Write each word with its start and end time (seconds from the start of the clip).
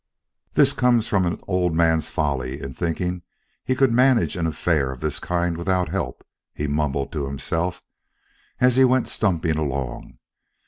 "This 0.53 0.73
comes 0.73 1.07
from 1.07 1.27
an 1.27 1.39
old 1.47 1.75
man's 1.75 2.09
folly 2.09 2.59
in 2.59 2.73
thinking 2.73 3.21
he 3.63 3.75
could 3.75 3.91
manage 3.93 4.35
an 4.35 4.47
affair 4.47 4.91
of 4.91 4.99
this 4.99 5.19
kind 5.19 5.55
without 5.55 5.89
help," 5.89 6.25
he 6.55 6.65
mumbled 6.65 7.11
to 7.11 7.27
himself 7.27 7.83
as 8.59 8.77
he 8.77 8.83
went 8.83 9.07
stumping 9.07 9.57
along. 9.59 10.17